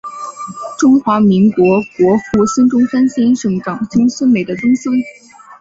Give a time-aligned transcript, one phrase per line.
[0.79, 1.63] 中华民国
[1.95, 4.91] 国父孙中山先生长兄孙眉的曾孙。